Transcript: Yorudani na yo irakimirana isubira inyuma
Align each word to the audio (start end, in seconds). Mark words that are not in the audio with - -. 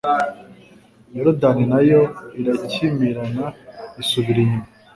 Yorudani 1.15 1.63
na 1.71 1.79
yo 1.89 2.01
irakimirana 2.39 3.45
isubira 4.01 4.39
inyuma 4.45 4.67